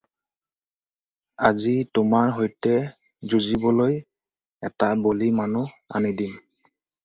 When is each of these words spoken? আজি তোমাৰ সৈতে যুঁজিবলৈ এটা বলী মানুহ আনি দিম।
আজি 1.49 1.73
তোমাৰ 1.97 2.33
সৈতে 2.39 2.73
যুঁজিবলৈ 3.35 3.95
এটা 4.73 4.91
বলী 5.07 5.33
মানুহ 5.45 5.81
আনি 6.01 6.19
দিম। 6.23 6.37